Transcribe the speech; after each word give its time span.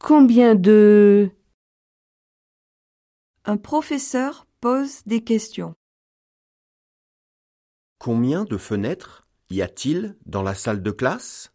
Combien 0.00 0.54
de... 0.54 1.30
Un 3.44 3.58
professeur 3.58 4.46
pose 4.60 5.02
des 5.04 5.22
questions. 5.22 5.74
Combien 7.98 8.44
de 8.44 8.56
fenêtres 8.56 9.28
y 9.50 9.60
a-t-il 9.60 10.16
dans 10.24 10.42
la 10.42 10.54
salle 10.54 10.82
de 10.82 10.90
classe? 10.90 11.52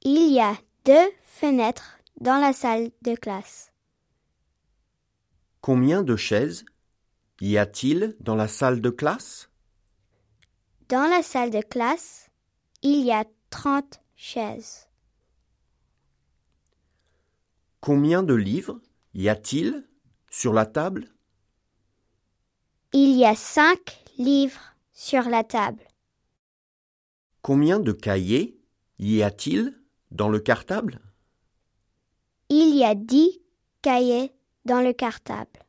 Il 0.00 0.32
y 0.32 0.40
a 0.40 0.56
deux 0.86 1.10
fenêtres 1.24 1.98
dans 2.18 2.38
la 2.38 2.54
salle 2.54 2.90
de 3.02 3.14
classe. 3.14 3.70
Combien 5.60 6.02
de 6.02 6.16
chaises 6.16 6.64
y 7.42 7.58
a-t-il 7.58 8.16
dans 8.20 8.34
la 8.34 8.48
salle 8.48 8.80
de 8.80 8.90
classe? 8.90 9.50
Dans 10.88 11.06
la 11.06 11.22
salle 11.22 11.50
de 11.50 11.60
classe, 11.60 12.30
il 12.80 13.04
y 13.04 13.12
a 13.12 13.26
30 13.50 14.00
chaises. 14.16 14.87
Combien 17.88 18.22
de 18.22 18.34
livres 18.34 18.82
y 19.14 19.30
a-t-il 19.30 19.88
sur 20.28 20.52
la 20.52 20.66
table? 20.66 21.08
Il 22.92 23.16
y 23.16 23.24
a 23.24 23.34
cinq 23.34 24.04
livres 24.18 24.60
sur 24.92 25.22
la 25.22 25.42
table. 25.42 25.82
Combien 27.40 27.80
de 27.80 27.92
cahiers 27.92 28.60
y 28.98 29.22
a-t-il 29.22 29.74
dans 30.10 30.28
le 30.28 30.38
cartable? 30.38 31.00
Il 32.50 32.76
y 32.76 32.84
a 32.84 32.94
dix 32.94 33.40
cahiers 33.80 34.34
dans 34.66 34.82
le 34.82 34.92
cartable. 34.92 35.64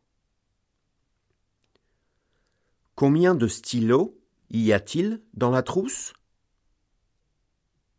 Combien 2.96 3.34
de 3.34 3.48
stylos 3.48 4.13
y 4.49 4.74
a-t-il 4.74 5.24
dans 5.36 5.52
la 5.52 5.63
trousse? 5.63 6.12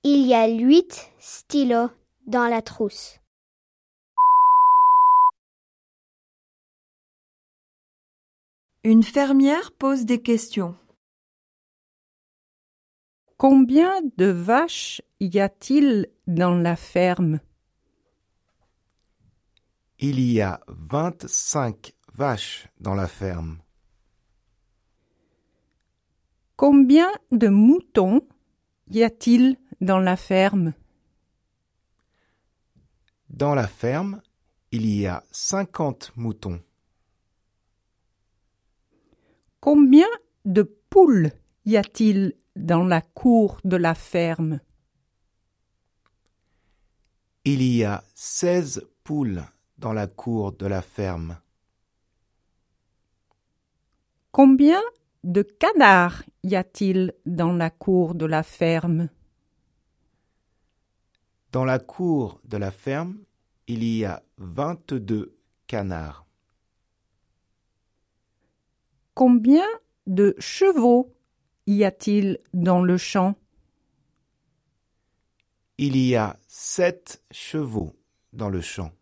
Il 0.02 0.26
y 0.26 0.34
a 0.34 0.46
huit 0.46 1.10
stylos 1.20 1.88
dans 2.26 2.48
la 2.48 2.60
trousse. 2.60 3.19
Une 8.82 9.02
fermière 9.02 9.72
pose 9.72 10.06
des 10.06 10.22
questions. 10.22 10.74
Combien 13.36 14.00
de 14.16 14.24
vaches 14.24 15.02
y 15.20 15.38
a-t-il 15.38 16.08
dans 16.26 16.54
la 16.54 16.76
ferme? 16.76 17.40
Il 19.98 20.18
y 20.18 20.40
a 20.40 20.62
vingt-cinq 20.68 21.92
vaches 22.14 22.68
dans 22.80 22.94
la 22.94 23.06
ferme. 23.06 23.58
Combien 26.56 27.12
de 27.32 27.48
moutons 27.48 28.26
y 28.88 29.02
a-t-il 29.02 29.58
dans 29.82 29.98
la 29.98 30.16
ferme? 30.16 30.72
Dans 33.28 33.54
la 33.54 33.66
ferme, 33.66 34.22
il 34.72 34.86
y 34.86 35.06
a 35.06 35.22
cinquante 35.30 36.12
moutons. 36.16 36.62
Combien 39.60 40.08
de 40.46 40.62
poules 40.62 41.32
y 41.66 41.76
a-t-il 41.76 42.34
dans 42.56 42.84
la 42.84 43.02
cour 43.02 43.60
de 43.62 43.76
la 43.76 43.94
ferme? 43.94 44.60
Il 47.44 47.62
y 47.62 47.84
a 47.84 48.02
seize 48.14 48.82
poules 49.04 49.44
dans 49.76 49.92
la 49.92 50.06
cour 50.06 50.52
de 50.52 50.66
la 50.66 50.80
ferme. 50.80 51.38
Combien 54.32 54.80
de 55.24 55.42
canards 55.42 56.22
y 56.42 56.56
a-t-il 56.56 57.12
dans 57.26 57.52
la 57.52 57.68
cour 57.68 58.14
de 58.14 58.24
la 58.24 58.42
ferme? 58.42 59.10
Dans 61.52 61.66
la 61.66 61.78
cour 61.78 62.40
de 62.44 62.56
la 62.56 62.70
ferme, 62.70 63.18
il 63.66 63.84
y 63.84 64.06
a 64.06 64.22
vingt-deux 64.38 65.36
canards. 65.66 66.29
Combien 69.14 69.66
de 70.06 70.34
chevaux 70.38 71.14
y 71.66 71.84
a-t-il 71.84 72.38
dans 72.54 72.82
le 72.82 72.96
champ? 72.96 73.34
Il 75.78 75.96
y 75.96 76.16
a 76.16 76.36
sept 76.46 77.22
chevaux 77.30 77.96
dans 78.32 78.48
le 78.48 78.60
champ. 78.60 78.92